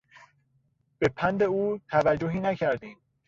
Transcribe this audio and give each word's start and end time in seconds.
به 0.99 1.07
پند 1.07 1.43
او 1.43 1.79
توجهی 1.89 2.39
نکردیم. 2.39 2.97